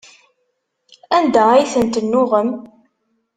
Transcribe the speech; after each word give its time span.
Anda 1.17 1.43
ay 1.51 1.67
tent-tennuɣem? 1.73 2.49